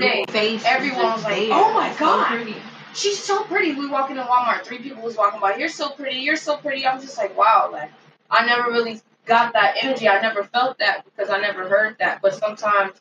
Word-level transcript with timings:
one 0.00 0.08
day, 0.08 0.24
Face 0.28 0.62
everyone 0.66 1.12
was 1.12 1.24
like, 1.24 1.36
there. 1.36 1.48
"Oh 1.52 1.74
my 1.74 1.90
It's 1.90 1.96
oh 2.00 2.04
so 2.04 2.16
God." 2.16 2.26
pretty. 2.28 2.56
she's 2.94 3.18
so 3.22 3.44
pretty. 3.44 3.74
We 3.74 3.88
walk 3.88 4.10
into 4.10 4.22
Walmart, 4.22 4.64
three 4.64 4.78
people 4.78 5.02
was 5.02 5.16
walking 5.16 5.40
by. 5.40 5.56
You're 5.56 5.68
so 5.68 5.90
pretty. 5.90 6.18
You're 6.20 6.36
so 6.36 6.56
pretty. 6.56 6.86
I'm 6.86 7.00
just 7.00 7.16
like, 7.18 7.36
wow. 7.36 7.68
Like, 7.72 7.90
I 8.30 8.46
never 8.46 8.70
really 8.70 9.00
got 9.26 9.52
that 9.54 9.76
energy. 9.82 10.08
I 10.08 10.20
never 10.20 10.44
felt 10.44 10.78
that 10.78 11.04
because 11.04 11.30
I 11.30 11.38
never 11.40 11.68
heard 11.68 11.96
that. 11.98 12.20
But 12.22 12.34
sometimes, 12.34 12.92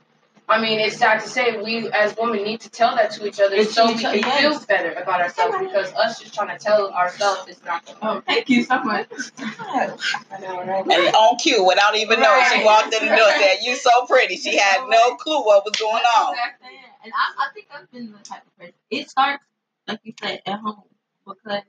I 0.47 0.59
mean, 0.61 0.79
it's 0.79 0.97
sad 0.97 1.21
to 1.21 1.27
say 1.29 1.61
we 1.61 1.89
as 1.91 2.15
women 2.19 2.43
need 2.43 2.59
to 2.61 2.69
tell 2.69 2.95
that 2.95 3.11
to 3.11 3.25
each 3.27 3.39
other 3.39 3.55
It's 3.55 3.73
so 3.73 3.87
we 3.87 3.95
can 3.95 4.17
yes. 4.19 4.39
feel 4.41 4.59
better 4.67 4.91
about 4.91 5.21
ourselves 5.21 5.57
because 5.59 5.93
us 5.93 6.19
just 6.19 6.33
trying 6.33 6.55
to 6.57 6.63
tell 6.63 6.91
ourselves 6.91 7.47
is 7.49 7.63
not 7.65 7.85
gonna 7.85 8.17
Oh, 8.17 8.21
thank 8.27 8.49
you 8.49 8.63
so 8.63 8.81
much. 8.83 9.07
I 9.39 10.39
know, 10.41 10.63
right? 10.65 10.85
And 10.91 11.15
on 11.15 11.37
cue, 11.37 11.63
without 11.65 11.95
even 11.95 12.19
knowing, 12.19 12.43
she 12.51 12.63
walked 12.63 12.93
in 12.93 13.07
the 13.07 13.15
door 13.15 13.27
and 13.29 13.41
said, 13.41 13.57
"You 13.63 13.75
so 13.75 14.05
pretty." 14.05 14.35
She 14.37 14.57
had 14.57 14.81
no 14.89 15.15
clue 15.15 15.43
what 15.43 15.63
was 15.65 15.75
going 15.79 15.93
on. 16.03 16.33
Exactly. 16.33 16.69
And 17.03 17.11
I, 17.13 17.43
I 17.43 17.53
think 17.53 17.67
I've 17.73 17.91
been 17.91 18.13
the 18.13 18.19
type 18.19 18.43
of 18.47 18.57
person. 18.57 18.73
It 18.89 19.09
starts, 19.09 19.43
like 19.87 19.99
you 20.03 20.13
said, 20.21 20.41
at 20.45 20.59
home 20.59 20.83
because 21.27 21.63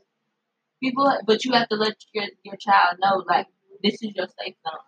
people. 0.81 1.13
But 1.27 1.45
you 1.45 1.53
have 1.53 1.69
to 1.71 1.77
let 1.77 1.97
your 2.13 2.27
your 2.45 2.57
child 2.57 2.99
know, 3.01 3.25
like 3.27 3.49
this 3.83 3.95
is 3.95 4.13
your 4.15 4.29
safe 4.39 4.55
zone. 4.63 4.79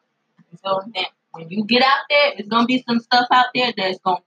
So 0.64 0.82
that 0.94 1.08
when 1.32 1.48
you 1.50 1.64
get 1.64 1.82
out 1.82 2.04
there, 2.08 2.34
it's 2.36 2.48
gonna 2.48 2.66
be 2.66 2.84
some 2.86 3.00
stuff 3.00 3.26
out 3.32 3.46
there 3.54 3.72
that's 3.76 3.98
gonna 4.04 4.20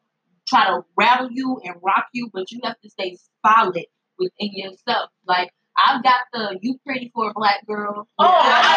try 0.45 0.65
to 0.65 0.83
rattle 0.97 1.29
you 1.31 1.61
and 1.63 1.75
rock 1.81 2.07
you, 2.13 2.29
but 2.33 2.51
you 2.51 2.59
have 2.63 2.79
to 2.81 2.89
stay 2.89 3.17
solid 3.45 3.85
within 4.17 4.51
yourself. 4.51 5.09
Like 5.25 5.51
I've 5.77 6.03
got 6.03 6.21
the 6.33 6.59
"you 6.61 6.79
pretty 6.85 7.11
for 7.15 7.29
a 7.29 7.33
black 7.33 7.65
girl." 7.65 8.09
Oh, 8.19 8.25
I 8.25 8.75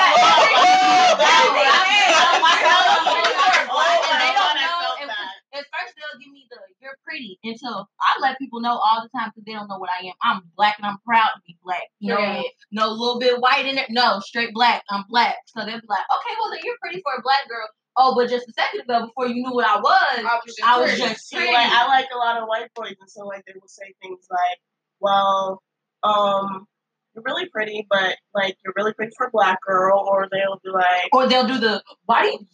At 5.53 5.67
first, 5.69 5.93
they'll 5.97 6.19
give 6.19 6.33
me 6.33 6.47
the 6.49 6.57
"you're 6.83 6.99
pretty" 7.05 7.39
until 7.45 7.89
I 8.01 8.21
let 8.21 8.39
people 8.39 8.61
know 8.61 8.77
all 8.77 9.03
the 9.03 9.09
time 9.19 9.31
because 9.31 9.45
they 9.47 9.53
don't 9.53 9.69
know 9.69 9.79
what 9.79 9.91
I 9.91 10.07
am. 10.07 10.15
I'm 10.23 10.43
black 10.57 10.77
and 10.79 10.87
I'm 10.87 10.99
proud 11.07 11.29
to 11.35 11.41
be 11.47 11.57
black. 11.65 11.85
No, 12.01 12.19
Yeah. 12.19 12.43
no 12.73 12.89
little 12.91 13.19
bit 13.19 13.41
white 13.41 13.67
in 13.67 13.79
it. 13.79 13.87
No, 13.91 14.21
straight 14.21 14.53
black. 14.53 14.83
I'm 14.91 15.05
black. 15.09 15.37
So 15.47 15.65
they'll 15.65 15.81
be 15.81 15.87
like, 15.89 16.05
"Okay, 16.17 16.35
well 16.41 16.51
then 16.51 16.61
you're 16.65 16.77
pretty 16.83 17.01
for 17.03 17.13
a 17.19 17.23
black 17.23 17.49
girl." 17.49 17.69
Oh, 17.97 18.15
but 18.15 18.29
just 18.29 18.49
a 18.49 18.53
second 18.55 18.81
ago, 18.81 19.07
before 19.07 19.27
you 19.29 19.35
knew 19.43 19.53
what 19.55 19.67
I 19.67 19.77
was, 19.79 20.19
I 20.19 20.23
was 20.23 20.43
just 20.47 20.63
I 20.65 20.81
was 20.81 20.91
pretty. 20.91 21.03
just 21.15 21.29
See, 21.29 21.37
like 21.37 21.57
I 21.57 21.87
like 21.87 22.07
a 22.15 22.17
lot 22.19 22.41
of 22.41 22.49
white 22.49 22.73
boys, 22.75 22.97
and 23.01 23.09
so 23.11 23.27
like 23.27 23.45
they 23.47 23.53
will 23.61 23.69
say 23.69 23.95
things 24.03 24.27
like, 24.31 24.59
"Well, 25.01 25.63
um, 26.03 26.67
you're 27.15 27.23
really 27.25 27.47
pretty, 27.51 27.87
but 27.91 28.17
like 28.35 28.57
you're 28.65 28.73
really 28.77 28.95
pretty 28.95 29.13
for 29.17 29.27
a 29.27 29.31
black 29.31 29.59
girl," 29.61 29.99
or 30.11 30.27
they'll 30.33 30.59
be 30.65 30.71
like, 30.71 31.11
or 31.13 31.27
they'll 31.29 31.47
do 31.47 31.59
the 31.59 31.83
why 32.07 32.23
do 32.23 32.29
you 32.29 32.47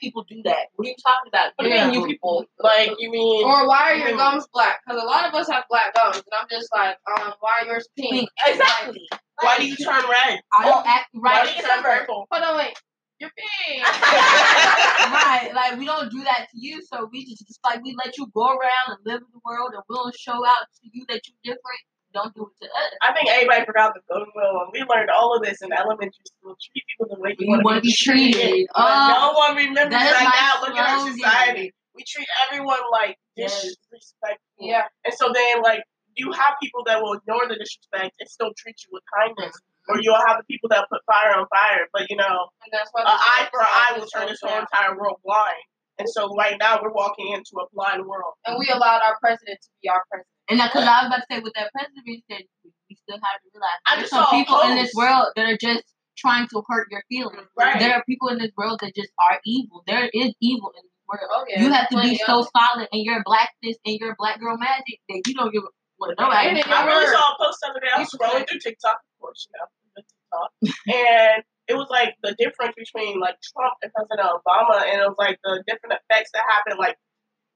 people 0.00 0.24
do 0.28 0.40
that? 0.44 0.68
What 0.76 0.86
are 0.86 0.88
you 0.88 0.96
talking 1.06 1.28
about? 1.28 1.52
"What 1.56 1.64
do 1.64 1.70
you 1.70 1.84
mean, 1.86 1.94
you 1.94 2.06
people? 2.06 2.44
Like 2.58 2.92
you 2.98 3.10
mean?" 3.10 3.44
Or 3.44 3.66
why 3.66 3.92
are 3.92 3.96
your 3.96 4.16
gums 4.16 4.46
black? 4.52 4.80
Because 4.84 5.02
a 5.02 5.06
lot 5.06 5.26
of 5.26 5.34
us 5.34 5.48
have 5.48 5.64
black 5.68 5.94
gums, 5.94 6.16
and 6.16 6.34
I'm 6.38 6.46
just 6.50 6.68
like, 6.72 6.96
um, 7.16 7.32
why 7.40 7.62
are 7.62 7.66
yours 7.66 7.88
pink? 7.96 8.28
Exactly. 8.46 9.08
Why 9.40 9.58
do 9.58 9.66
you 9.66 9.76
turn 9.76 10.04
red? 10.08 10.40
I 10.58 10.64
don't 10.64 10.86
act 10.86 11.08
Why 11.12 11.44
do 11.44 11.50
you 11.56 11.62
turn 11.62 11.82
purple? 11.82 12.26
Hold 12.30 12.44
on, 12.44 12.56
wait. 12.58 12.76
You're 13.18 13.30
pink. 13.36 13.84
right, 13.84 15.50
like 15.54 15.78
we 15.78 15.84
don't 15.84 16.10
do 16.10 16.22
that 16.24 16.48
to 16.50 16.56
you, 16.58 16.80
so 16.82 17.08
we 17.12 17.26
just, 17.26 17.46
just 17.46 17.60
like 17.64 17.82
we 17.82 17.94
let 18.02 18.16
you 18.16 18.26
go 18.34 18.48
around 18.48 18.88
and 18.88 18.98
live 19.04 19.20
in 19.20 19.28
the 19.32 19.40
world, 19.44 19.72
and 19.74 19.82
we'll 19.88 20.10
show 20.12 20.46
out 20.46 20.66
to 20.82 20.90
you 20.92 21.04
that 21.08 21.20
you're 21.26 21.54
different. 21.54 21.80
Don't 22.12 22.34
do 22.34 22.42
it 22.50 22.64
to 22.64 22.66
us. 22.66 22.90
I 23.02 23.12
think 23.14 23.30
everybody 23.30 23.64
forgot 23.64 23.94
the 23.94 24.00
golden 24.10 24.26
rule, 24.34 24.66
and 24.66 24.70
we 24.74 24.82
learned 24.82 25.10
all 25.10 25.36
of 25.36 25.42
this 25.46 25.62
in 25.62 25.70
elementary 25.72 26.26
school. 26.26 26.56
Treat 26.58 26.82
people 26.90 27.06
the 27.14 27.20
way 27.22 27.36
you, 27.38 27.46
You 27.46 27.50
want 27.54 27.64
wanna 27.64 27.80
be 27.82 27.94
treated. 27.94 28.66
But 28.74 28.82
Oh, 28.82 29.14
no 29.14 29.38
one 29.38 29.54
remembers 29.56 29.94
that 29.94 30.06
is 30.06 30.18
that, 30.18 30.26
my 30.26 30.34
now. 30.34 30.52
Look 30.66 30.74
at 30.76 30.90
our 30.90 31.06
society. 31.12 31.72
We 31.94 32.02
treat 32.02 32.26
everyone 32.46 32.80
like 32.90 33.18
Yes. 33.36 33.62
disrespectful. 33.90 34.42
yeah. 34.58 34.86
And 35.04 35.14
so 35.14 35.30
then, 35.32 35.62
like, 35.62 35.82
you 36.16 36.32
have 36.32 36.54
people 36.60 36.82
that 36.86 37.00
will 37.00 37.14
ignore 37.14 37.46
the 37.46 37.54
disrespect 37.54 38.16
and 38.18 38.28
still 38.28 38.50
treat 38.58 38.76
you 38.82 38.88
with 38.92 39.04
kindness. 39.16 39.54
Or 39.88 39.98
you'll 40.00 40.20
have 40.26 40.36
the 40.38 40.44
people 40.50 40.68
that 40.70 40.86
put 40.90 41.00
fire 41.06 41.34
on 41.38 41.46
fire. 41.48 41.86
But, 41.92 42.10
you 42.10 42.16
know, 42.16 42.50
And 42.62 42.70
that's 42.72 42.90
why 42.92 43.02
an 43.02 43.08
eye 43.08 43.48
for 43.50 43.60
an 43.60 43.66
eye 43.70 43.92
will 43.98 44.06
turn 44.06 44.26
this 44.28 44.38
whole 44.42 44.58
entire 44.58 44.96
world 44.98 45.18
blind. 45.24 45.62
And 45.98 46.08
so 46.08 46.34
right 46.36 46.56
now, 46.58 46.80
we're 46.82 46.92
walking 46.92 47.32
into 47.32 47.58
a 47.60 47.66
blind 47.74 48.06
world. 48.06 48.34
And 48.46 48.56
we 48.58 48.68
allowed 48.68 49.02
our 49.04 49.18
president 49.20 49.60
to 49.62 49.68
be 49.82 49.88
our 49.88 50.02
president. 50.10 50.26
And 50.50 50.58
because 50.58 50.84
I 50.84 51.02
was 51.02 51.06
about 51.06 51.22
to 51.22 51.26
say, 51.30 51.38
with 51.40 51.54
that 51.54 51.70
president 51.72 52.02
said, 52.30 52.42
we 52.64 52.96
still 52.96 53.22
have 53.22 53.38
to 53.38 53.48
realize 53.54 53.78
there's 53.86 54.10
just 54.10 54.12
some 54.12 54.26
people 54.34 54.60
in 54.66 54.74
this 54.74 54.92
world 54.94 55.30
that 55.36 55.46
are 55.46 55.56
just 55.56 55.84
trying 56.18 56.48
to 56.48 56.62
hurt 56.68 56.88
your 56.90 57.02
feelings. 57.08 57.48
Right. 57.56 57.78
There 57.78 57.94
are 57.94 58.02
people 58.04 58.28
in 58.28 58.38
this 58.38 58.50
world 58.56 58.80
that 58.82 58.94
just 58.94 59.10
are 59.18 59.38
evil. 59.46 59.82
There 59.86 60.10
is 60.12 60.34
evil 60.42 60.74
in 60.76 60.82
this 60.82 61.00
world. 61.06 61.30
Oh, 61.30 61.44
yeah. 61.48 61.62
you 61.62 61.72
have 61.72 61.88
to 61.90 62.02
be 62.02 62.18
so 62.26 62.44
solid 62.50 62.88
in 62.92 63.04
your 63.04 63.22
blackness 63.24 63.78
and 63.86 63.96
your 63.96 64.14
black 64.18 64.40
girl 64.40 64.58
magic 64.58 64.98
that 65.08 65.22
you 65.26 65.34
don't 65.34 65.52
give 65.52 65.62
a 65.62 65.70
what 66.00 66.10
nobody. 66.18 66.48
And 66.48 66.58
it 66.58 66.66
I 66.66 66.86
really 66.86 67.06
saw 67.06 67.34
a 67.34 67.36
post 67.38 67.58
the 67.60 67.70
other 67.70 67.80
day. 67.80 67.92
I 67.94 68.00
was 68.00 68.08
scrolling 68.08 68.48
through 68.48 68.60
TikTok, 68.60 68.96
of 68.96 69.20
course, 69.20 69.46
you 69.46 69.54
know, 69.60 69.68
TikTok, 70.00 70.48
and 70.88 71.44
it 71.68 71.74
was 71.74 71.88
like 71.90 72.16
the 72.22 72.34
difference 72.38 72.74
between 72.74 73.20
like 73.20 73.36
Trump 73.52 73.74
and 73.82 73.92
President 73.92 74.26
Obama, 74.26 74.82
and 74.88 75.00
it 75.00 75.06
was 75.06 75.16
like 75.18 75.38
the 75.44 75.62
different 75.68 76.00
effects 76.00 76.30
that 76.32 76.42
happened, 76.48 76.80
like 76.80 76.96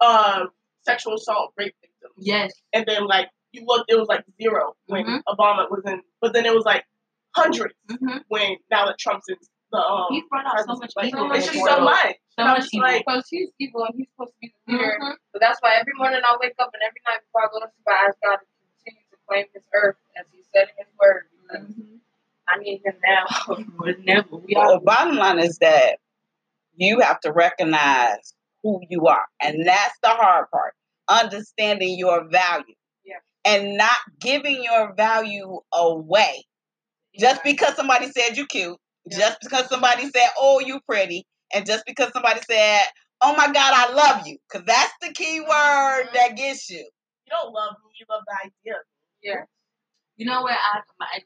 um, 0.04 0.48
sexual 0.84 1.14
assault, 1.14 1.52
rape 1.56 1.74
victims, 2.04 2.26
Yes. 2.26 2.52
and 2.72 2.84
then 2.86 3.06
like 3.06 3.28
you 3.52 3.64
looked, 3.66 3.90
it 3.90 3.96
was 3.96 4.08
like 4.08 4.24
zero 4.40 4.74
when 4.86 5.04
Mhm. 5.06 5.22
Obama 5.28 5.70
was 5.70 5.82
in, 5.86 6.02
but 6.20 6.32
then 6.32 6.44
it 6.46 6.54
was 6.54 6.64
like 6.64 6.84
hundreds 7.36 7.74
Mm-hmm. 7.90 8.18
when 8.28 8.56
now 8.70 8.86
that 8.86 8.98
Trump's 8.98 9.28
in 9.28 9.36
the 9.72 9.78
um. 9.78 10.06
He's 10.10 10.24
brought 10.30 10.46
out 10.46 10.64
so 10.66 10.74
much 10.76 10.92
like, 10.96 11.06
evil. 11.12 11.30
it's 11.32 11.46
just 11.50 11.64
so 11.64 11.80
much. 11.80 12.16
So 12.30 12.42
And 12.42 12.48
I'm 12.48 12.54
much 12.54 12.62
just 12.62 12.74
evil. 12.74 12.88
like, 12.88 13.04
Because 13.06 13.26
he's 13.30 13.50
evil 13.58 13.84
and 13.84 13.94
he's 13.96 14.08
supposed 14.10 14.32
to 14.32 14.38
be 14.40 14.52
the 14.66 14.72
leader. 14.72 14.98
Mhm. 15.00 15.12
So 15.32 15.38
that's 15.40 15.60
why 15.62 15.76
every 15.80 15.92
morning 15.96 16.20
I 16.24 16.36
wake 16.40 16.54
up 16.58 16.70
and 16.74 16.82
every 16.82 17.00
night 17.06 17.20
before 17.26 17.44
I 17.44 17.48
go 17.52 17.60
to 17.60 17.70
sleep, 17.72 17.86
I 17.88 18.06
ask 18.08 18.16
God 18.22 18.36
to 18.36 18.46
continue 18.84 19.06
to 19.10 19.16
claim 19.28 19.46
his 19.54 19.64
earth 19.74 19.96
as 20.16 20.26
he 20.32 20.42
said 20.52 20.68
in 20.78 20.84
his 20.86 20.94
word. 21.00 21.26
Because 21.48 21.66
Mhm. 21.66 22.00
I 22.48 22.58
need 22.58 22.82
him 22.84 22.94
now. 23.04 23.24
But 23.78 24.00
never. 24.00 24.36
We 24.36 24.54
Well, 24.56 24.78
the 24.78 24.84
bottom 24.84 25.16
line 25.16 25.38
is 25.38 25.58
that 25.58 25.98
you 26.76 27.00
have 27.00 27.20
to 27.20 27.32
recognize 27.32 28.34
who 28.62 28.80
you 28.88 29.06
are, 29.06 29.26
and 29.40 29.66
that's 29.66 29.98
the 30.02 30.08
hard 30.10 30.50
part. 30.50 30.74
Understanding 31.08 31.98
your 31.98 32.28
value, 32.30 32.74
Yeah. 33.04 33.18
and 33.44 33.76
not 33.78 33.96
giving 34.20 34.62
your 34.64 34.94
value 34.94 35.60
away 35.72 36.44
just 37.18 37.42
because 37.44 37.74
somebody 37.76 38.10
said 38.10 38.36
you 38.36 38.46
cute, 38.46 38.78
Yeah. 39.06 39.18
just 39.18 39.40
because 39.42 39.68
somebody 39.68 40.10
said, 40.10 40.30
"Oh, 40.38 40.60
you 40.60 40.80
pretty," 40.88 41.26
and 41.54 41.66
just 41.66 41.84
because 41.86 42.12
somebody 42.12 42.40
said, 42.42 42.82
"Oh 43.22 43.36
my 43.36 43.46
God, 43.52 43.74
I 43.74 43.92
love 43.92 44.26
you," 44.26 44.38
because 44.48 44.66
that's 44.66 44.94
the 45.02 45.12
key 45.12 45.40
word 45.40 46.10
that 46.14 46.36
gets 46.36 46.70
you. 46.70 46.78
you 46.80 47.30
don't 47.30 47.52
love 47.52 47.76
me, 47.84 47.92
you 48.00 48.06
love 48.10 48.24
the 48.26 48.36
idea. 48.46 48.82
Yeah. 49.22 49.44
You 50.16 50.26
know 50.26 50.42
where 50.44 50.54
I 50.56 50.82
my 51.00 51.06
it 51.16 51.24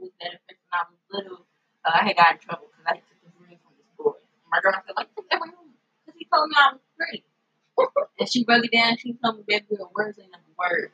was 0.00 0.10
that 0.20 0.34
effect 0.38 0.60
when 0.62 0.72
I 0.72 0.82
was 0.88 1.00
little. 1.10 1.46
Uh, 1.84 1.90
I 1.94 2.04
had 2.06 2.16
got 2.16 2.34
in 2.34 2.38
trouble 2.40 2.68
because 2.70 2.86
I 2.86 2.94
took 3.02 3.18
this 3.22 3.34
ring 3.42 3.58
from 3.62 3.74
this 3.76 3.90
boy. 3.98 4.14
My 4.50 4.60
girl 4.62 4.74
said 4.86 4.94
like, 4.96 5.10
"Take 5.16 5.28
that 5.30 5.42
ring 5.42 5.74
because 6.06 6.16
he 6.18 6.26
told 6.30 6.48
me 6.50 6.56
I 6.58 6.72
was 6.78 6.82
pretty." 8.26 8.30
and 8.30 8.30
she 8.30 8.44
broke 8.44 8.64
it 8.64 8.72
down. 8.72 8.96
She 8.98 9.14
told 9.22 9.36
me, 9.38 9.44
"Baby 9.46 9.66
girl, 9.76 9.92
words 9.94 10.18
ain't 10.18 10.32
nothing 10.32 10.54
word. 10.58 10.92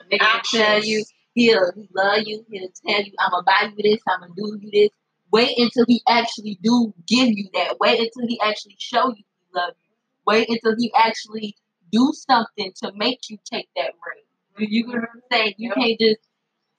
A 0.00 0.04
nigga 0.04 0.34
will 0.34 0.42
tell 0.60 0.84
you 0.84 1.04
he'll 1.34 1.72
he 1.74 1.88
love 1.94 2.22
you. 2.26 2.44
He'll 2.50 2.70
tell 2.86 3.02
you 3.02 3.12
I'm 3.18 3.30
gonna 3.30 3.44
buy 3.44 3.72
you 3.76 3.82
this. 3.82 4.02
I'm 4.08 4.20
gonna 4.20 4.34
do 4.36 4.58
you 4.60 4.70
this. 4.72 4.90
Wait 5.32 5.58
until 5.58 5.84
he 5.88 6.02
actually 6.08 6.58
do 6.62 6.94
give 7.08 7.28
you 7.28 7.48
that. 7.54 7.78
Wait 7.80 8.00
until 8.00 8.28
he 8.28 8.40
actually 8.40 8.76
show 8.78 9.08
you 9.08 9.16
he 9.16 9.46
love 9.54 9.74
you. 9.88 9.96
Wait 10.26 10.48
until 10.48 10.76
he 10.78 10.92
actually 10.96 11.56
do 11.92 12.12
something 12.14 12.72
to 12.82 12.92
make 12.96 13.30
you 13.30 13.38
take 13.44 13.68
that 13.76 13.92
ring. 14.06 14.24
You, 14.58 14.66
you 14.70 14.86
get 14.86 15.00
what 15.00 15.10
I'm 15.14 15.22
saying? 15.32 15.54
You 15.58 15.70
Yeah. 15.76 15.82
can't 15.82 16.00
just 16.00 16.20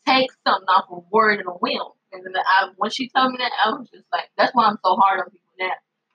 take 0.07 0.29
something 0.47 0.67
off 0.69 0.85
a 0.91 1.00
word 1.12 1.40
and 1.40 1.50
a 1.50 1.53
whim. 1.53 1.81
And 2.12 2.25
then 2.25 2.34
I, 2.38 2.69
when 2.78 2.91
she 2.91 3.09
told 3.09 3.31
me 3.31 3.38
that, 3.40 3.52
I 3.66 3.72
was 3.72 3.90
just 3.91 4.06
like, 4.13 4.29
that's 4.38 4.53
why 4.56 4.66
I'm 4.67 4.78
so 4.84 4.96
hard 4.96 5.19
on 5.22 5.29
people 5.31 5.52
now. 5.59 5.72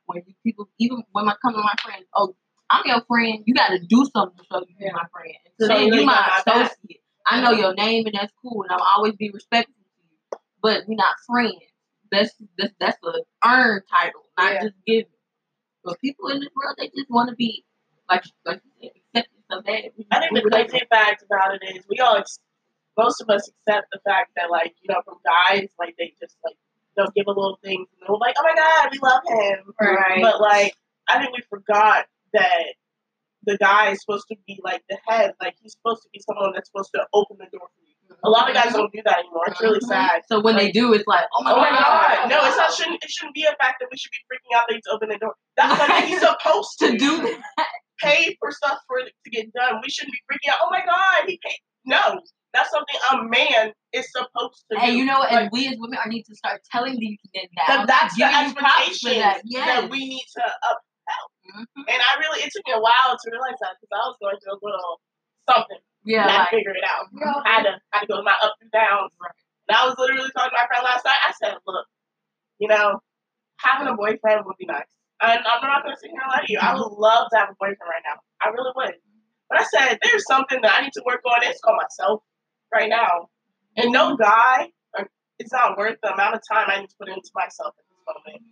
When 0.06 0.22
you 0.26 0.34
people, 0.44 0.68
even 0.78 1.04
when 1.12 1.28
I 1.28 1.34
come 1.42 1.54
to 1.54 1.60
my 1.60 1.74
friends, 1.82 2.06
oh, 2.14 2.34
I'm 2.70 2.82
your 2.86 3.02
friend. 3.08 3.42
You 3.46 3.54
got 3.54 3.68
to 3.68 3.78
do 3.78 4.06
something 4.14 4.38
to 4.38 4.44
show 4.50 4.60
you 4.60 4.74
you're 4.78 4.92
my 4.92 5.06
friend. 5.12 5.34
So, 5.60 5.68
then 5.68 5.88
you 5.88 6.00
you 6.00 6.06
my 6.06 6.12
got 6.14 6.46
my 6.46 6.52
back. 6.52 6.72
associate. 6.72 7.00
I 7.26 7.40
know 7.42 7.50
your 7.52 7.74
name 7.74 8.06
and 8.06 8.14
that's 8.18 8.32
cool, 8.42 8.62
and 8.62 8.72
I'll 8.72 8.86
always 8.96 9.14
be 9.16 9.30
respectful 9.30 9.74
to 9.74 9.80
you. 10.02 10.38
But 10.62 10.84
we're 10.88 10.96
not 10.96 11.14
friends. 11.26 11.54
That's 12.12 12.32
that's 12.58 12.72
that's 12.80 12.98
a 13.04 13.12
earned 13.46 13.82
title, 13.90 14.22
not 14.38 14.52
Yeah. 14.54 14.62
just 14.64 14.74
given. 14.86 15.10
But 15.84 16.00
people 16.00 16.28
in 16.28 16.40
this 16.40 16.48
world, 16.56 16.76
they 16.78 16.88
just 16.88 17.10
want 17.10 17.30
to 17.30 17.36
be 17.36 17.64
like 18.08 18.24
like 18.44 18.60
you 18.80 18.90
said, 19.14 19.22
accepted 19.24 19.42
so 19.50 19.62
bad. 19.62 19.90
I 20.10 20.20
think 20.20 20.34
the 20.44 20.50
crazy 20.50 20.82
fact 20.90 21.22
about 21.24 21.54
it 21.54 21.76
is 21.76 21.84
we 21.88 21.98
all, 22.00 22.16
ex- 22.16 22.38
most 22.98 23.20
of 23.20 23.30
us 23.30 23.48
accept 23.48 23.86
the 23.92 24.00
fact 24.04 24.32
that 24.36 24.50
like 24.50 24.74
you 24.82 24.92
know 24.92 25.00
from 25.04 25.18
guys 25.24 25.68
like 25.78 25.94
they 25.98 26.12
just 26.20 26.36
like 26.44 26.56
they'll 26.96 27.10
give 27.16 27.26
a 27.26 27.30
little 27.30 27.58
thing 27.62 27.78
and 27.78 28.08
they're 28.08 28.16
like 28.16 28.34
oh 28.38 28.42
my 28.42 28.54
god 28.54 28.88
we 28.92 28.98
love 28.98 29.22
him 29.26 29.72
Right. 29.80 30.20
but 30.22 30.40
like 30.40 30.74
I 31.08 31.18
think 31.20 31.32
we 31.34 31.42
forgot 31.48 32.06
that 32.32 32.74
the 33.46 33.56
guy 33.58 33.90
is 33.92 34.00
supposed 34.02 34.26
to 34.28 34.36
be 34.46 34.58
like 34.62 34.82
the 34.90 34.98
head 35.08 35.32
like 35.40 35.54
he's 35.62 35.72
supposed 35.72 36.02
to 36.02 36.08
be 36.12 36.20
someone 36.28 36.52
that's 36.54 36.68
supposed 36.70 36.90
to 36.94 37.06
open 37.14 37.36
the 37.38 37.46
door 37.56 37.68
for 37.72 37.80
you. 37.80 38.16
A 38.24 38.28
lot 38.28 38.48
of 38.50 38.54
guys 38.54 38.72
don't 38.74 38.92
do 38.92 39.00
that 39.06 39.18
anymore. 39.20 39.44
It's 39.46 39.60
really 39.62 39.78
Mhm. 39.80 39.88
sad. 39.88 40.22
So 40.28 40.40
when 40.40 40.56
they 40.56 40.70
do, 40.70 40.92
it's 40.92 41.06
like, 41.06 41.24
oh 41.38 41.42
my 41.44 41.52
Oh 41.52 41.56
my 41.56 41.70
god, 41.70 41.80
god! 41.80 42.28
No, 42.28 42.44
it's 42.44 42.56
not. 42.56 42.72
Shouldn't 42.72 43.02
it 43.02 43.08
shouldn't 43.10 43.34
be 43.34 43.44
a 43.44 43.54
fact 43.62 43.76
that 43.80 43.88
we 43.90 43.96
should 43.96 44.10
be 44.10 44.18
freaking 44.28 44.58
out 44.58 44.64
that 44.68 44.74
he's 44.74 44.88
opening 44.92 45.16
the 45.16 45.24
door. 45.24 45.34
That's 45.56 45.78
what 45.78 46.04
he's 46.04 46.20
supposed 46.20 46.76
to 46.80 46.90
to 46.92 46.98
do 46.98 47.16
that. 47.22 47.40
pay 48.02 48.36
for 48.40 48.50
stuff 48.50 48.78
for 48.86 48.98
it 48.98 49.12
to 49.24 49.30
get 49.30 49.52
done. 49.54 49.80
We 49.82 49.88
shouldn't 49.90 50.12
be 50.12 50.20
freaking 50.30 50.52
out. 50.52 50.58
Oh 50.62 50.68
my 50.70 50.84
god, 50.84 51.24
he 51.28 51.38
paid. 51.42 51.58
No, 51.86 52.20
that's 52.52 52.70
something 52.70 52.96
a 53.12 53.24
man 53.24 53.72
is 53.94 54.06
supposed 54.12 54.64
to 54.70 54.76
do. 54.76 54.82
And 54.82 54.96
you 54.98 55.04
know. 55.06 55.20
Like, 55.20 55.32
and 55.32 55.50
we 55.52 55.68
as 55.68 55.76
women 55.78 55.98
are 56.04 56.08
need 56.08 56.24
to 56.24 56.34
start 56.34 56.60
telling 56.70 56.98
these 56.98 57.16
men 57.34 57.44
that. 57.56 57.86
that 57.86 57.86
that's 57.86 58.14
the 58.16 58.24
giving 58.26 58.48
you 58.48 58.54
props 58.54 58.98
for 59.00 59.08
expectation 59.08 59.20
that. 59.54 59.82
that, 59.82 59.90
we 59.90 60.00
need 60.08 60.26
to 60.36 60.42
up. 60.68 60.80
Mhm. 61.50 61.84
And 61.86 62.00
I 62.00 62.12
really, 62.18 62.40
it 62.42 62.50
took 62.54 62.66
me 62.66 62.72
a 62.72 62.80
while 62.80 63.18
to 63.18 63.26
realize 63.30 63.58
that 63.60 63.76
because 63.80 63.92
I 63.92 64.02
was 64.08 64.16
going 64.22 64.38
through 64.40 64.54
a 64.54 64.62
little 64.62 65.00
something. 65.48 65.82
Yeah, 66.04 66.22
and 66.22 66.30
I 66.30 66.38
like, 66.46 66.50
figured 66.50 66.76
it 66.76 66.84
out. 66.88 67.06
Yeah. 67.12 67.42
I 67.44 67.50
had 67.60 67.62
to, 67.68 67.74
had 67.92 68.00
to 68.00 68.06
go 68.06 68.22
my 68.22 68.34
up 68.42 68.56
and 68.60 68.70
downs. 68.72 69.12
And 69.68 69.76
I 69.76 69.84
was 69.86 69.96
literally 69.98 70.30
talking 70.32 70.50
to 70.50 70.56
my 70.56 70.66
friend 70.66 70.84
last 70.84 71.04
night. 71.04 71.20
I 71.20 71.32
said, 71.36 71.54
look, 71.66 71.86
you 72.58 72.68
know, 72.68 73.00
having 73.60 73.88
a 73.88 73.94
boyfriend 73.94 74.46
would 74.46 74.56
be 74.56 74.66
nice. 74.66 74.88
And 75.20 75.44
I'm 75.44 75.60
not 75.60 75.84
going 75.84 75.94
to 75.94 76.00
sit 76.00 76.10
here 76.10 76.20
and 76.24 76.32
lie 76.32 76.40
to 76.46 76.52
you. 76.52 76.58
I 76.58 76.72
would 76.72 76.96
love 76.96 77.28
to 77.32 77.36
have 77.36 77.50
a 77.52 77.56
boyfriend 77.60 77.84
right 77.84 78.02
now. 78.08 78.16
I 78.40 78.48
really 78.48 78.72
would. 78.74 78.94
But 79.50 79.60
I 79.60 79.64
said, 79.64 79.98
there's 80.02 80.24
something 80.26 80.60
that 80.62 80.72
I 80.72 80.80
need 80.80 80.94
to 80.94 81.02
work 81.04 81.20
on. 81.26 81.44
It's 81.44 81.60
called 81.60 81.76
myself 81.76 82.22
right 82.72 82.88
now. 82.88 83.28
And 83.76 83.92
no 83.92 84.16
guy, 84.16 84.70
it's 85.38 85.52
not 85.52 85.76
worth 85.76 85.98
the 86.02 86.12
amount 86.14 86.36
of 86.36 86.40
time 86.50 86.68
I 86.68 86.80
need 86.80 86.88
to 86.88 86.96
put 86.98 87.08
into 87.08 87.30
myself 87.34 87.74
at 87.78 87.84
this 87.88 88.00
moment. 88.08 88.42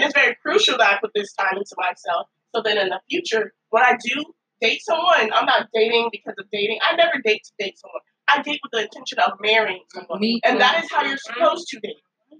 And 0.00 0.06
it's 0.08 0.14
very 0.14 0.36
crucial 0.42 0.78
that 0.78 0.94
I 0.94 0.98
put 1.00 1.10
this 1.14 1.32
time 1.34 1.56
into 1.56 1.74
myself. 1.76 2.26
So 2.54 2.62
then 2.62 2.78
in 2.78 2.88
the 2.88 3.00
future, 3.10 3.52
when 3.70 3.82
I 3.82 3.96
do 4.02 4.24
date 4.60 4.80
someone, 4.82 5.30
I'm 5.32 5.46
not 5.46 5.68
dating 5.74 6.08
because 6.12 6.34
of 6.38 6.46
dating. 6.52 6.78
I 6.82 6.96
never 6.96 7.14
date 7.24 7.42
to 7.44 7.52
date 7.64 7.78
someone. 7.78 8.00
I 8.28 8.42
date 8.42 8.60
with 8.62 8.72
the 8.72 8.82
intention 8.82 9.18
of 9.18 9.32
marrying 9.40 9.82
someone. 9.94 10.20
Me 10.20 10.40
And 10.44 10.54
too. 10.54 10.58
that 10.58 10.82
is 10.84 10.90
how 10.90 11.02
you're 11.02 11.16
mm-hmm. 11.16 11.34
supposed 11.40 11.68
to 11.68 11.80
date. 11.80 11.96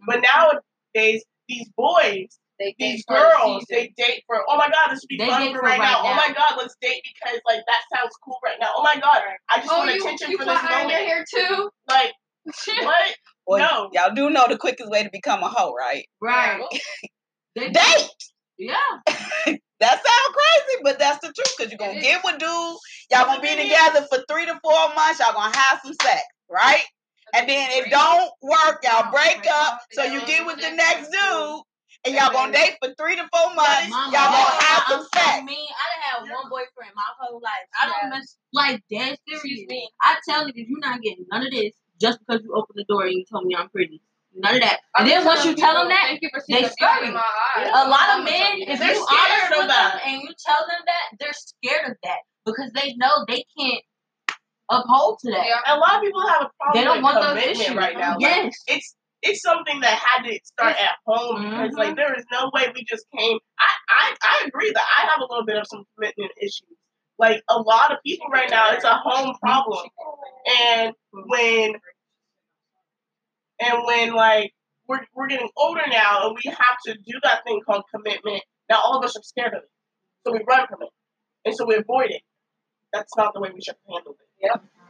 But 0.06 0.22
nowadays, 0.22 1.24
these 1.48 1.68
boys, 1.76 2.38
They 2.58 2.74
these 2.78 3.04
date 3.04 3.04
for 3.08 3.14
the 3.14 3.20
girls, 3.20 3.64
they 3.70 3.92
date 3.96 4.22
for, 4.26 4.36
oh 4.48 4.56
my 4.56 4.68
God, 4.68 4.90
this 4.92 5.00
would 5.02 5.08
be 5.08 5.18
They 5.18 5.26
fun 5.26 5.52
for 5.52 5.58
for 5.58 5.64
right, 5.66 5.78
right 5.78 5.92
now. 5.92 6.02
Oh 6.04 6.14
my. 6.14 6.28
God, 6.34 6.54
let's 6.58 6.76
date 6.80 7.02
because 7.04 7.40
like 7.48 7.60
that 7.66 7.82
sounds 7.96 8.12
cool 8.24 8.38
right 8.44 8.56
now. 8.60 8.68
Oh 8.76 8.82
my 8.82 8.94
God, 9.00 9.22
I 9.50 9.58
just 9.58 9.70
Oh, 9.72 9.78
want 9.78 9.90
you, 9.94 10.00
attention 10.00 10.30
you 10.30 10.38
for 10.38 10.44
this 10.44 10.58
iron 10.62 10.88
your 10.88 10.98
moment. 10.98 11.08
hair 11.08 11.24
too? 11.34 11.70
Like, 11.88 12.12
what? 12.84 13.14
Well, 13.46 13.58
No. 13.58 13.90
y'all 13.92 14.14
do 14.14 14.30
know 14.30 14.46
the 14.48 14.56
quickest 14.58 14.90
way 14.90 15.02
to 15.02 15.10
become 15.10 15.42
a 15.42 15.48
hoe, 15.48 15.72
right? 15.74 16.06
right. 16.20 16.60
They- 17.54 17.70
Date. 17.70 18.10
Yeah. 18.58 18.74
That 19.80 19.96
sounds 19.96 20.36
crazy, 20.36 20.80
but 20.84 20.98
that's 20.98 21.26
the 21.26 21.32
truth. 21.32 21.56
Cause 21.56 21.70
you're 21.70 21.78
gonna 21.78 22.02
get 22.02 22.20
with 22.22 22.36
dude. 22.38 22.76
Y'all 23.10 23.24
gonna 23.24 23.40
be 23.40 23.48
together 23.56 24.04
for 24.12 24.18
three 24.28 24.44
to 24.44 24.60
four 24.62 24.94
months. 24.94 25.18
Y'all 25.20 25.32
gonna 25.32 25.56
have 25.56 25.80
some 25.82 25.94
sex, 26.02 26.20
right? 26.50 26.82
And 27.34 27.48
then 27.48 27.70
it 27.72 27.88
don't 27.88 28.30
work. 28.42 28.84
Y'all 28.84 29.10
break 29.10 29.40
up. 29.50 29.80
So 29.92 30.04
you 30.04 30.20
get 30.26 30.44
with 30.44 30.60
the 30.60 30.70
next 30.76 31.08
dude, 31.08 31.62
and 32.04 32.14
y'all 32.14 32.30
gonna 32.30 32.52
date 32.52 32.76
for 32.84 32.92
three 33.00 33.16
to 33.16 33.26
four 33.32 33.54
months. 33.54 33.88
Mama, 33.88 34.12
Y'all 34.12 34.28
gonna 34.28 34.62
have 34.68 34.82
some 34.86 35.06
sex. 35.14 35.44
mean. 35.46 35.56
I 35.72 36.20
done 36.20 36.28
had 36.28 36.34
one 36.36 36.50
boyfriend 36.50 36.92
my 36.94 37.02
whole 37.18 37.40
life. 37.40 37.64
I 37.80 37.88
don't 37.88 38.10
mess 38.10 38.36
like 38.52 38.82
dead 38.90 39.16
serious. 39.26 39.64
I 40.04 40.16
tell 40.28 40.44
niggas 40.44 40.68
you're 40.68 40.78
not 40.80 41.00
getting 41.00 41.24
none 41.32 41.46
of 41.46 41.50
this 41.50 41.72
just 41.98 42.18
because 42.20 42.42
you 42.44 42.52
opened 42.54 42.76
the 42.76 42.84
door 42.84 43.04
and 43.04 43.14
you 43.14 43.24
told 43.24 43.46
me 43.46 43.54
I'm 43.56 43.70
pretty. 43.70 44.02
None 44.34 44.54
of 44.56 44.60
that. 44.62 44.78
And 44.98 45.08
then 45.08 45.24
once 45.24 45.44
you 45.44 45.54
tell 45.56 45.74
them 45.74 45.88
that, 45.88 46.04
thank 46.06 46.22
you 46.22 46.30
for 46.32 46.40
seeing 46.40 46.62
they 46.62 46.68
the 46.68 46.74
beauty 46.78 46.94
scurry. 46.94 47.08
in 47.08 47.14
a 47.74 47.88
lot 47.88 48.18
of 48.18 48.24
men, 48.24 48.32
telling 48.40 48.58
you 48.58 48.66
if 48.68 48.78
that. 48.78 48.86
They're 48.86 48.94
you 48.94 49.06
scared 49.06 49.30
honest 49.42 49.50
with 49.58 49.68
that. 49.68 49.92
them 49.92 50.00
and 50.06 50.22
you 50.22 50.30
tell 50.46 50.62
them 50.68 50.80
that, 50.86 51.04
they're 51.18 51.32
scared 51.34 51.90
of 51.90 51.96
that 52.04 52.18
because 52.46 52.70
they 52.74 52.94
know 52.96 53.10
they 53.26 53.44
can't 53.58 53.82
uphold 54.70 55.18
to 55.24 55.30
that. 55.32 55.46
Yeah. 55.46 55.74
A 55.74 55.78
lot 55.78 55.96
of 55.96 56.02
people 56.02 56.22
have 56.28 56.42
a 56.42 56.50
problem 56.58 56.74
They 56.74 56.84
don't 56.84 56.96
with 56.98 57.02
want 57.04 57.16
those 57.20 57.28
commitment 57.42 57.60
issues. 57.60 57.76
right 57.76 57.96
now. 57.98 58.12
Like, 58.12 58.20
Yes. 58.22 58.54
it's 58.68 58.94
it's 59.22 59.42
something 59.42 59.80
that 59.80 59.98
had 60.00 60.22
to 60.24 60.38
start 60.44 60.76
at 60.80 60.96
home 61.06 61.42
because 61.50 61.74
Mhm. 61.74 61.78
like 61.78 61.96
there 61.96 62.14
is 62.18 62.24
no 62.32 62.50
way 62.54 62.72
we 62.74 62.84
just 62.88 63.04
came. 63.14 63.38
I, 63.58 63.68
I 63.90 64.16
I 64.22 64.44
agree 64.46 64.70
that 64.72 64.84
I 64.98 65.06
have 65.10 65.20
a 65.20 65.26
little 65.28 65.44
bit 65.44 65.56
of 65.58 65.66
some 65.66 65.84
commitment 65.96 66.30
issues. 66.40 66.72
Like 67.18 67.42
a 67.50 67.60
lot 67.60 67.92
of 67.92 67.98
people 68.06 68.28
right 68.32 68.48
now, 68.48 68.70
it's 68.70 68.84
a 68.84 68.94
home 68.94 69.34
problem. 69.42 69.86
And 70.62 70.94
when 71.26 71.74
and 73.60 73.78
when 73.86 74.14
like 74.14 74.52
we're 74.88 75.00
we're 75.14 75.28
getting 75.28 75.48
older 75.56 75.82
now 75.88 76.26
and 76.28 76.36
we 76.42 76.50
have 76.50 76.78
to 76.86 76.94
do 76.94 77.18
that 77.22 77.44
thing 77.44 77.60
called 77.64 77.84
commitment, 77.94 78.42
now 78.68 78.80
all 78.82 78.98
of 78.98 79.04
us 79.04 79.16
are 79.16 79.22
scared 79.22 79.54
of 79.54 79.62
it. 79.62 79.70
So 80.26 80.32
we 80.32 80.40
run 80.48 80.66
from 80.68 80.82
it. 80.82 80.88
And 81.44 81.54
so 81.54 81.64
we 81.66 81.76
avoid 81.76 82.10
it. 82.10 82.22
That's 82.92 83.16
not 83.16 83.32
the 83.34 83.40
way 83.40 83.50
we 83.54 83.62
should 83.62 83.76
handle 83.88 84.12
it. 84.12 84.28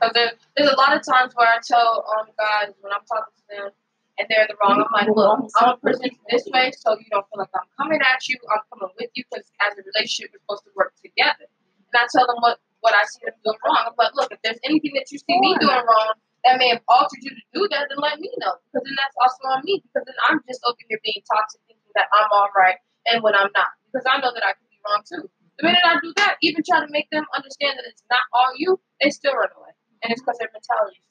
Because 0.01 0.13
there, 0.15 0.33
there's 0.57 0.71
a 0.73 0.77
lot 0.77 0.97
of 0.97 1.03
times 1.05 1.33
where 1.35 1.49
I 1.49 1.59
tell 1.67 2.05
um 2.19 2.27
guys 2.39 2.73
when 2.81 2.93
I'm 2.93 3.05
talking 3.07 3.35
to 3.37 3.45
them 3.51 3.71
and 4.19 4.27
they're 4.29 4.47
the 4.49 4.57
wrong, 4.61 4.81
I'm 4.85 4.93
like, 4.93 5.09
look, 5.15 5.39
I'm 5.39 5.49
gonna 5.59 5.77
present 5.79 6.13
this 6.31 6.45
way 6.53 6.73
so 6.77 6.93
you 6.99 7.07
don't 7.11 7.25
feel 7.29 7.41
like 7.41 7.53
I'm 7.55 7.69
coming 7.79 8.01
at 8.01 8.27
you. 8.29 8.37
I'm 8.53 8.63
coming 8.73 8.93
with 8.99 9.11
you 9.15 9.25
because 9.31 9.45
as 9.61 9.77
a 9.79 9.83
relationship, 9.85 10.33
we're 10.33 10.41
supposed 10.45 10.65
to 10.65 10.73
work 10.77 10.93
together. 11.05 11.47
And 11.49 11.97
I 11.97 12.07
tell 12.13 12.27
them 12.27 12.41
what 12.41 12.59
what 12.81 12.95
I 12.95 13.05
see 13.05 13.21
them 13.25 13.37
doing 13.45 13.61
wrong. 13.65 13.85
I'm 13.85 13.97
like, 13.99 14.15
look, 14.17 14.33
if 14.33 14.41
there's 14.43 14.61
anything 14.65 14.93
that 14.97 15.13
you 15.13 15.19
see 15.19 15.37
me 15.41 15.57
doing 15.61 15.85
wrong 15.85 16.15
that 16.45 16.57
may 16.59 16.69
have 16.71 16.81
altered 16.89 17.21
you 17.21 17.31
to 17.31 17.40
do 17.53 17.67
that, 17.71 17.91
then 17.91 17.99
let 17.99 18.19
me 18.19 18.31
know 18.39 18.55
because 18.71 18.87
then 18.87 18.97
that's 18.97 19.17
also 19.19 19.43
on 19.51 19.61
me 19.65 19.83
because 19.83 20.07
then 20.07 20.19
I'm 20.29 20.39
just 20.47 20.63
over 20.67 20.79
here 20.87 21.01
being 21.03 21.23
toxic, 21.27 21.61
thinking 21.67 21.93
that 21.95 22.07
I'm 22.15 22.31
all 22.31 22.51
right 22.55 22.79
and 23.11 23.23
when 23.23 23.35
I'm 23.35 23.51
not 23.55 23.75
because 23.91 24.07
I 24.07 24.21
know 24.23 24.31
that 24.33 24.45
I 24.45 24.55
could 24.55 24.71
be 24.71 24.79
wrong 24.87 25.03
too. 25.03 25.27
The 25.59 25.67
minute 25.67 25.85
I 25.85 26.01
do 26.01 26.13
that, 26.17 26.41
even 26.41 26.63
try 26.65 26.81
to 26.81 26.89
make 26.89 27.11
them 27.11 27.27
understand 27.37 27.77
that 27.77 27.85
it's 27.85 28.03
not 28.09 28.25
all 28.33 28.53
you, 28.57 28.81
they 29.03 29.11
still 29.11 29.35
run 29.37 29.53
away, 29.59 29.77
and 30.03 30.09
it's 30.09 30.23
because 30.23 30.39
their 30.39 30.49
mentality 30.55 31.03
is. 31.05 31.11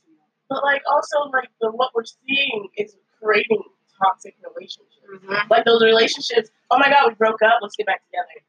But 0.50 0.63
like 0.63 0.81
also 0.89 1.30
like 1.30 1.53
the 1.62 1.69
what 1.69 1.94
we're 1.94 2.09
seeing 2.09 2.69
is 2.77 2.97
creating 3.21 3.62
toxic 4.01 4.33
relationships. 4.42 5.06
Mm-hmm. 5.06 5.51
Like 5.51 5.65
those 5.65 5.83
relationships. 5.83 6.50
Oh 6.71 6.80
my 6.80 6.89
god, 6.89 7.09
we 7.09 7.15
broke 7.15 7.42
up. 7.44 7.59
Let's 7.62 7.75
get 7.75 7.85
back 7.85 8.01
together. 8.09 8.42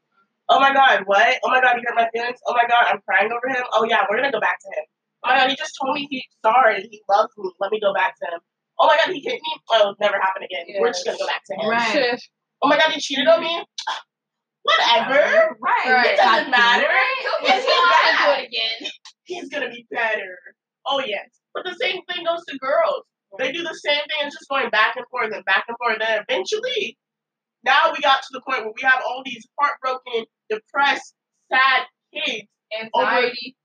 Oh 0.49 0.59
my 0.59 0.73
god, 0.73 1.03
what? 1.05 1.37
Oh 1.45 1.49
my 1.49 1.61
god, 1.61 1.77
you 1.77 1.83
hurt 1.85 1.95
my 1.95 2.09
feelings. 2.11 2.39
Oh 2.47 2.53
my 2.53 2.65
god, 2.67 2.89
I'm 2.89 3.01
crying 3.05 3.31
over 3.31 3.47
him. 3.47 3.63
Oh 3.73 3.85
yeah, 3.85 4.03
we're 4.09 4.17
gonna 4.17 4.31
go 4.31 4.41
back 4.41 4.59
to 4.59 4.67
him. 4.67 4.85
Oh 5.23 5.29
my 5.29 5.37
god, 5.37 5.49
he 5.49 5.55
just 5.55 5.77
told 5.79 5.95
me 5.95 6.07
he's 6.09 6.23
sorry. 6.43 6.87
He 6.89 7.01
loves 7.09 7.29
me. 7.37 7.51
Let 7.59 7.71
me 7.71 7.79
go 7.79 7.93
back 7.93 8.15
to 8.19 8.25
him. 8.31 8.39
Oh 8.79 8.87
my 8.87 8.97
god, 8.97 9.13
he 9.13 9.21
hit 9.21 9.33
me. 9.33 9.61
Oh, 9.71 9.79
it'll 9.79 9.95
never 10.01 10.19
happen 10.19 10.43
again. 10.43 10.65
We're 10.79 10.89
just 10.89 11.05
gonna 11.05 11.17
go 11.17 11.27
back 11.27 11.43
to 11.45 11.55
him. 11.55 11.69
Right. 11.69 12.19
Oh 12.61 12.67
my 12.67 12.77
god, 12.77 12.91
he 12.91 12.99
cheated 12.99 13.27
on 13.27 13.41
me. 13.41 13.63
Whatever. 14.63 15.57
Right. 15.61 15.85
Right. 15.85 16.05
It 16.13 16.17
doesn't 16.17 16.51
matter. 16.51 16.87
He'll, 17.21 17.55
It's 17.55 17.65
he'll 17.65 17.85
have 17.85 18.09
to 18.09 18.23
do 18.23 18.41
it 18.41 18.47
again. 18.47 18.91
He's 19.23 19.49
gonna 19.49 19.69
be 19.69 19.85
better. 19.91 20.37
Oh 20.85 20.99
yes. 21.05 21.29
But 21.53 21.65
the 21.65 21.75
same 21.79 22.01
thing 22.09 22.25
goes 22.25 22.43
to 22.47 22.57
girls. 22.57 23.05
They 23.37 23.51
do 23.51 23.63
the 23.63 23.79
same 23.85 24.01
thing. 24.01 24.27
It's 24.27 24.35
just 24.35 24.49
going 24.49 24.69
back 24.69 24.95
and 24.97 25.05
forth 25.09 25.31
and 25.33 25.45
back 25.45 25.65
and 25.67 25.77
forth. 25.77 25.93
And 25.93 26.01
then 26.01 26.25
eventually, 26.27 26.97
now 27.63 27.91
we 27.93 28.01
got 28.01 28.21
to 28.21 28.27
the 28.33 28.41
point 28.41 28.65
where 28.65 28.73
we 28.75 28.81
have 28.81 29.01
all 29.07 29.21
these 29.23 29.47
heartbroken, 29.59 30.25
depressed, 30.49 31.13
sad 31.49 31.85
kids 32.13 32.47
Anxiety. 32.79 33.55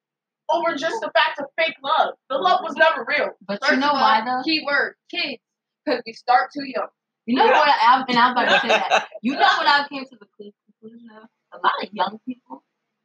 Over 0.51 0.75
just 0.77 1.01
the 1.01 1.11
fact 1.15 1.39
of 1.41 1.47
fake 1.59 1.77
love. 1.83 2.15
The 2.31 2.37
love 2.39 2.61
was 2.63 2.75
never 2.77 3.05
real. 3.09 3.31
But 3.47 3.61
First 3.61 3.73
you 3.73 3.79
know 3.79 3.93
why 3.93 4.23
though? 4.25 4.43
Keyword 4.45 4.95
kids, 5.11 5.43
because 5.85 6.03
we 6.07 6.13
start 6.13 6.51
too 6.55 6.65
young. 6.65 6.89
You 7.27 7.37
know 7.37 7.45
Yeah. 7.47 7.59
what? 7.59 7.69
I, 7.69 8.05
and 8.09 8.19
I'm 8.19 8.33
about 8.33 8.45
to 8.55 8.61
say 8.61 8.69
that. 8.69 9.09
You 9.23 9.33
know 9.33 9.41
what 9.41 9.67
I 9.67 9.87
came 9.89 10.05
to 10.05 10.17
the 10.19 10.27
clu- 10.37 10.53
conclusion 10.81 11.09
of? 11.17 11.29
A 11.53 11.59
lot 11.63 11.73
of 11.83 11.89
young 11.93 12.19
people. 12.27 12.63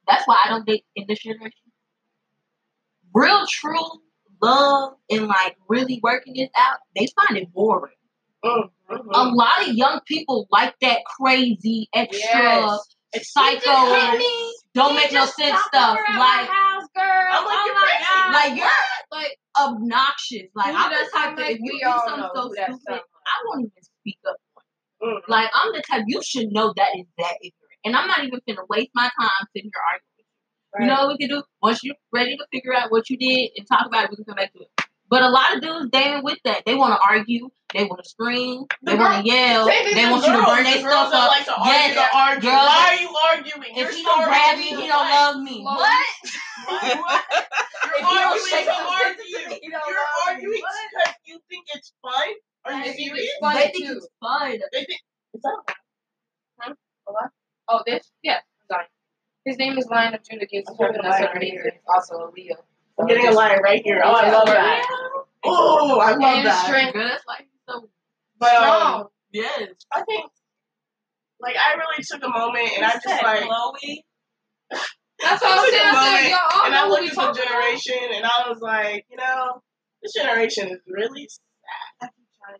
That's 0.07 0.27
why 0.27 0.37
I 0.45 0.49
don't 0.49 0.65
date 0.65 0.85
in 0.95 1.05
this 1.07 1.19
generation. 1.19 1.53
Real, 3.13 3.45
true 3.47 3.79
love 4.41 4.93
and 5.09 5.27
like 5.27 5.55
really 5.67 5.99
working 6.03 6.35
it 6.37 6.49
out, 6.57 6.79
they 6.95 7.07
find 7.15 7.37
it 7.37 7.51
boring. 7.53 7.93
Mm, 8.43 8.69
A 9.13 9.23
lot 9.25 9.67
of 9.67 9.73
young 9.75 9.99
people 10.07 10.47
like 10.51 10.73
that 10.81 10.99
crazy, 11.19 11.87
extra, 11.93 12.41
Yes. 12.41 12.79
Psycho, 13.23 14.17
don't 14.73 14.95
make 14.95 15.11
no 15.11 15.25
sense 15.25 15.59
stuff. 15.67 15.97
Like. 16.17 16.49
I'm 17.31 17.45
like, 17.45 17.55
oh 17.55 17.65
you're 17.65 17.75
my. 17.75 17.93
God. 18.03 18.33
like 18.33 18.57
you're 18.57 18.69
like 19.11 19.37
obnoxious. 19.59 20.49
Like 20.55 20.75
I'm 20.75 20.91
the 20.91 21.09
type 21.11 21.37
that 21.37 21.51
if 21.51 21.59
you 21.61 21.79
do 21.79 21.91
something 22.05 22.29
so 22.35 22.49
stupid, 22.51 23.01
I 23.01 23.35
won't 23.47 23.61
even 23.61 23.83
speak 23.83 24.19
up. 24.27 24.37
Mm. 25.03 25.21
Like 25.27 25.49
I'm 25.53 25.73
the 25.73 25.83
type 25.89 26.03
you 26.07 26.21
should 26.23 26.51
know 26.51 26.73
that 26.77 26.89
is 26.97 27.05
that 27.17 27.35
ignorant, 27.41 27.79
and 27.85 27.95
I'm 27.95 28.07
not 28.07 28.19
even 28.23 28.39
gonna 28.47 28.67
waste 28.69 28.91
my 28.95 29.09
time 29.19 29.47
sitting 29.55 29.71
here 29.73 29.83
arguing. 29.91 30.25
with 30.73 30.79
You 30.79 30.85
You 30.85 30.87
know 30.87 31.07
what 31.07 31.17
we 31.19 31.27
can 31.27 31.29
do? 31.37 31.43
Once 31.61 31.83
you're 31.83 31.95
ready 32.13 32.37
to 32.37 32.45
figure 32.51 32.73
out 32.73 32.91
what 32.91 33.09
you 33.09 33.17
did 33.17 33.51
and 33.57 33.67
talk 33.67 33.85
about 33.87 34.05
it, 34.05 34.09
we 34.11 34.17
can 34.17 34.25
come 34.25 34.35
back 34.35 34.53
to 34.53 34.61
it. 34.61 34.70
But 35.11 35.23
a 35.23 35.29
lot 35.29 35.53
of 35.55 35.61
dudes, 35.61 35.89
they 35.91 35.99
ain't 36.15 36.23
with 36.23 36.39
that. 36.45 36.63
They 36.65 36.73
want 36.73 36.95
to 36.95 37.01
argue. 37.07 37.49
They 37.75 37.83
want 37.83 38.01
to 38.03 38.09
scream. 38.09 38.63
They 38.81 38.95
want 38.95 39.21
to 39.23 39.29
yell. 39.29 39.67
Same 39.67 39.93
They 39.93 40.03
to 40.05 40.11
want 40.11 40.25
you 40.25 40.31
to 40.33 40.43
burn 40.47 40.63
their 40.63 40.79
stuff 40.79 41.11
up. 41.13 41.27
like 41.29 41.45
to 41.45 41.51
argue, 41.55 41.71
Yes, 41.71 41.95
to 41.99 42.17
argue. 42.17 42.49
girls 42.49 42.67
Why 42.71 42.87
are 42.89 43.01
you 43.03 43.11
arguing? 43.27 43.75
If 43.75 43.77
You're 43.77 43.91
he 43.91 44.03
don't 44.03 44.23
grab 44.23 44.55
to 44.55 44.57
me, 44.57 44.71
me. 44.75 44.81
he 44.81 44.87
don't 44.87 45.09
love 45.11 45.37
me. 45.43 45.63
What? 45.63 46.05
What? 46.65 46.97
What? 46.99 47.23
You're 47.91 48.31
If 48.39 48.47
he 48.47 48.55
don't 48.63 48.63
arguing 48.63 48.63
to 48.63 48.71
argue. 48.71 49.19
sense 49.19 49.19
into 49.19 49.49
me, 49.51 49.59
he 49.61 49.69
don't 49.69 49.83
You're 49.87 50.07
arguing 50.27 50.61
because 50.63 51.15
you 51.25 51.39
think 51.49 51.65
it's 51.75 51.91
fun? 52.01 52.27
Are 52.65 52.73
you 52.73 52.93
serious? 52.93 53.29
They 53.43 53.71
think 53.75 53.85
too. 53.87 53.97
it's 53.97 54.07
fun. 54.23 54.51
They 54.71 54.83
think 54.85 54.99
it's 55.33 55.43
not. 55.43 56.75
Oh, 57.67 57.81
this? 57.85 58.09
Yeah. 58.23 58.39
Sorry. 58.71 58.85
His 59.45 59.57
name 59.57 59.77
is 59.77 59.87
Lionel 59.89 60.19
Judah 60.29 60.45
gives 60.45 60.69
Okay, 60.69 60.85
him 60.85 61.01
Lionel. 61.03 61.71
Also 61.93 62.15
a 62.15 62.31
Leo. 62.35 62.55
I'm 62.99 63.07
getting 63.07 63.27
a 63.27 63.31
line 63.31 63.61
right 63.63 63.81
here. 63.83 64.01
Oh, 64.03 64.11
I 64.11 64.31
love 64.31 64.45
that. 64.47 64.85
Oh, 65.43 65.99
I 65.99 66.11
love 66.11 66.21
And 66.37 66.45
that. 66.47 66.65
strength. 66.65 66.93
Girl, 66.93 67.07
that's 67.07 67.25
like 67.27 67.47
so. 67.67 67.89
But 68.39 68.55
um, 68.55 68.63
Strong. 68.63 69.07
Yes. 69.31 69.69
I 69.93 70.03
think, 70.03 70.25
like, 71.39 71.55
I 71.55 71.75
really 71.75 72.03
took 72.03 72.23
a 72.23 72.29
moment 72.29 72.69
and 72.75 72.85
I'm 72.85 72.99
just 73.03 73.23
like, 73.23 73.41
Chloe. 73.43 74.05
That's 75.21 75.41
what 75.41 75.51
I 75.51 75.55
was 75.61 75.69
saying. 75.71 75.83
I 75.85 76.21
said, 76.21 76.29
y'all 76.29 76.65
and 76.65 76.75
I 76.75 76.87
looked 76.87 77.03
at 77.03 77.09
the 77.09 77.15
talking 77.15 77.43
about. 77.43 77.51
generation, 77.51 78.09
and 78.15 78.25
I 78.25 78.49
was 78.49 78.59
like, 78.59 79.05
you 79.09 79.17
know, 79.17 79.61
this 80.01 80.13
generation 80.13 80.69
is 80.69 80.79
really 80.87 81.27
sad. 82.01 82.09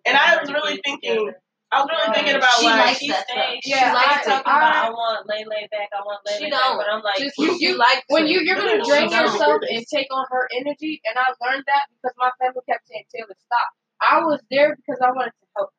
And 0.06 0.16
I 0.18 0.38
was 0.40 0.52
really 0.52 0.80
thinking, 0.86 1.32
I 1.72 1.82
was 1.82 1.88
really 1.88 2.12
thinking 2.14 2.36
about 2.36 2.52
She 2.60 2.66
like, 2.68 2.80
likes 2.86 3.00
She 3.00 3.08
that 3.08 3.24
stays. 3.28 3.40
stuff. 3.40 3.64
She 3.64 3.72
Yeah, 3.72 3.94
likes 3.94 4.28
I- 4.28 4.32
talking 4.44 4.52
I- 4.52 4.58
about 4.60 4.76
I 4.76 4.90
want 4.92 5.28
lay 5.28 5.44
lay 5.48 5.68
back, 5.72 5.88
I 5.96 6.02
want 6.04 6.20
lay 6.28 6.36
She 6.38 6.44
lay 6.46 6.50
don't. 6.52 6.78
back, 6.78 6.86
but 6.86 6.94
I'm 6.94 7.02
like, 7.02 7.18
Just 7.18 7.38
You, 7.40 7.56
you, 7.60 7.78
like 7.78 8.04
when 8.10 8.28
you 8.28 8.42
you're 8.42 8.58
gonna 8.60 8.84
drain 8.84 9.10
yourself 9.10 9.62
and 9.70 9.86
take 9.88 10.08
on 10.12 10.26
her 10.32 10.50
energy, 10.60 11.00
and 11.08 11.16
I 11.18 11.32
learned 11.40 11.64
that 11.68 11.88
because 11.96 12.14
my 12.18 12.32
family 12.40 12.60
kept 12.68 12.88
saying, 12.88 13.06
"Taylor, 13.14 13.36
stop." 13.40 13.68
I 14.02 14.20
was 14.20 14.42
there 14.52 14.76
because 14.76 15.00
I 15.00 15.12
wanted 15.16 15.32
to 15.32 15.46
help. 15.56 15.70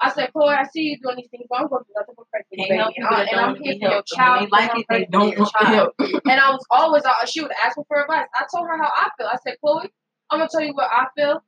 I 0.00 0.10
said, 0.10 0.32
Chloe, 0.32 0.52
I 0.54 0.64
see 0.64 0.82
you 0.92 0.98
doing 1.00 1.16
these 1.16 1.28
things, 1.30 1.46
but 1.48 1.56
I'm 1.60 1.68
going 1.68 1.82
to 1.82 1.88
do 1.88 1.94
nothing 1.96 2.14
but 2.18 2.26
pray 2.30 2.40
for 2.44 2.52
you, 2.52 2.66
Can't 2.68 2.92
baby. 2.92 3.06
I, 3.16 3.22
and 3.32 3.40
I'm 3.40 3.54
to 3.54 3.62
here 3.62 3.76
for 3.80 3.94
your 3.96 4.02
child. 4.04 4.44
They 4.44 4.50
like 4.50 4.70
it, 4.76 4.84
I'm 4.90 4.98
they 5.00 5.04
don't 5.06 5.38
want 5.38 5.52
to 5.58 5.64
help. 5.64 5.94
And 6.28 6.38
I 6.40 6.50
was 6.50 6.64
always 6.70 7.04
out. 7.06 7.26
She 7.28 7.40
would 7.40 7.52
ask 7.64 7.78
me 7.78 7.84
for 7.88 8.02
advice. 8.02 8.26
I 8.34 8.44
told 8.54 8.66
her 8.68 8.76
how 8.76 8.90
I 8.92 9.08
feel. 9.16 9.26
I 9.26 9.36
said, 9.42 9.56
Chloe, 9.64 9.88
I'm 10.30 10.38
gonna 10.40 10.50
tell 10.52 10.60
you 10.60 10.74
what 10.74 10.90
I 10.92 11.06
feel, 11.16 11.40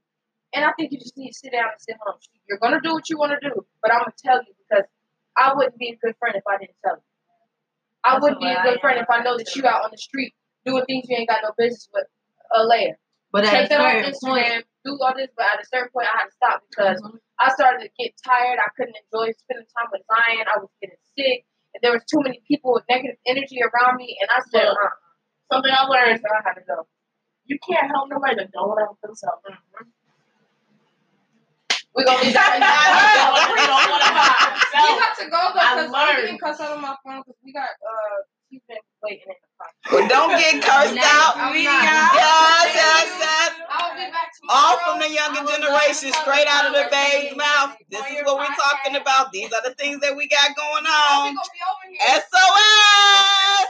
and 0.54 0.64
I 0.64 0.72
think 0.78 0.92
you 0.92 0.98
just 0.98 1.16
need 1.18 1.28
to 1.32 1.38
sit 1.38 1.52
down 1.52 1.64
and 1.72 1.80
sit 1.80 1.96
home. 2.00 2.16
You're 2.48 2.58
gonna 2.58 2.80
do 2.82 2.92
what 2.94 3.08
you 3.10 3.18
want 3.18 3.32
to 3.36 3.48
do, 3.48 3.66
but 3.82 3.92
I'm 3.92 4.00
gonna 4.00 4.14
tell 4.24 4.38
you 4.42 4.52
because 4.68 4.84
I 5.36 5.54
wouldn't 5.54 5.78
be 5.78 5.90
a 5.90 5.96
good 6.04 6.14
friend 6.18 6.34
if 6.36 6.42
I 6.46 6.58
didn't 6.58 6.76
tell 6.84 6.96
you. 6.96 7.06
I 8.04 8.12
That's 8.14 8.22
wouldn't 8.22 8.40
be 8.40 8.46
a 8.48 8.58
I 8.58 8.62
good 8.62 8.74
am 8.78 8.80
friend 8.80 8.98
if 9.00 9.10
I 9.10 9.22
know 9.22 9.36
that 9.38 9.54
you 9.54 9.66
out 9.66 9.84
on 9.84 9.90
the 9.90 9.98
street 9.98 10.34
doing 10.64 10.84
things 10.86 11.06
you 11.08 11.16
ain't 11.16 11.28
got 11.28 11.40
no 11.42 11.52
business 11.56 11.88
with. 11.92 12.06
A 12.54 12.64
layer. 12.64 12.96
But 13.30 13.44
at 13.44 13.52
Take 13.52 13.66
a 13.66 13.68
that 13.76 13.80
off 13.84 13.92
certain 13.92 14.12
Instagram, 14.16 14.50
point, 14.56 14.64
do 14.84 14.96
all 15.04 15.12
this, 15.14 15.28
but 15.36 15.44
at 15.52 15.60
a 15.60 15.66
certain 15.68 15.90
point, 15.92 16.08
I 16.08 16.16
had 16.16 16.32
to 16.32 16.32
stop 16.32 16.62
because 16.70 16.96
Mhm. 17.02 17.20
I 17.38 17.52
started 17.52 17.84
to 17.84 17.90
get 18.00 18.16
tired. 18.24 18.58
I 18.58 18.70
couldn't 18.74 18.96
enjoy 18.96 19.32
spending 19.36 19.66
time 19.76 19.88
with 19.92 20.00
Zion. 20.08 20.48
I 20.48 20.56
was 20.58 20.70
getting 20.80 20.96
sick. 21.12 21.44
And 21.74 21.82
there 21.84 21.92
was 21.92 22.02
too 22.08 22.20
many 22.24 22.40
people 22.48 22.72
with 22.72 22.84
negative 22.88 23.18
energy 23.26 23.60
around 23.60 23.96
me, 24.00 24.16
and 24.18 24.30
I 24.32 24.40
said, 24.48 24.68
Look, 24.72 24.78
uh, 24.80 24.88
something 25.52 25.70
I 25.70 25.84
learned, 25.84 26.20
so 26.24 26.28
I 26.32 26.40
had 26.48 26.54
to 26.56 26.62
go. 26.64 26.88
you 27.44 27.58
can't 27.68 27.86
help 27.92 28.08
nobody 28.08 28.36
that 28.36 28.50
don't 28.50 28.78
help 28.80 28.98
themselves. 29.02 29.44
We're 31.98 32.06
gonna 32.06 32.22
leave 32.22 32.34
that. 32.38 32.54
They 32.54 33.66
don't 33.66 33.90
want 33.90 34.02
to 34.06 34.10
help 34.14 34.54
We 34.54 34.54
themselves. 34.62 35.02
got 35.02 35.14
to 35.18 35.26
go 35.34 35.42
though, 35.50 35.66
because 35.66 35.90
I'm 35.90 35.92
learned. 35.92 36.18
getting 36.22 36.38
cussed 36.38 36.62
out 36.62 36.72
on 36.78 36.82
my 36.82 36.96
phone 37.04 37.20
because 37.26 37.40
we 37.44 37.52
got 37.52 37.74
uh, 37.82 38.18
she's 38.48 38.62
been 38.70 38.78
waiting 39.02 39.26
in 39.26 39.34
the 39.34 39.50
car. 39.58 39.70
Well, 39.90 40.06
don't 40.08 40.32
get 40.38 40.62
cursed 40.62 40.94
No, 40.96 41.02
out. 41.04 41.34
I'm 41.36 41.52
Yes, 41.58 41.66
not. 41.66 42.14
yes, 42.14 43.08
yes. 43.20 43.50
I'll 43.68 43.94
be 43.98 44.06
back 44.14 44.30
tomorrow. 44.38 44.58
All 44.62 44.76
from 44.86 44.96
the 45.02 45.10
younger 45.10 45.42
generation, 45.50 46.14
straight 46.22 46.46
out 46.48 46.70
of 46.70 46.74
the 46.78 46.86
babe's 46.94 47.36
mouth. 47.36 47.76
This 47.90 48.06
is 48.08 48.22
what 48.24 48.38
we're 48.40 48.56
talking 48.56 48.96
about. 48.96 49.32
These 49.34 49.52
are 49.52 49.62
the 49.66 49.74
things 49.76 50.00
that 50.06 50.16
we 50.16 50.28
got 50.30 50.54
going 50.56 50.86
on. 50.86 51.34
be 51.34 51.36
gonna 51.36 51.52
be 51.52 51.62
over 51.66 51.86
here. 51.90 52.22
SOS. 52.22 53.66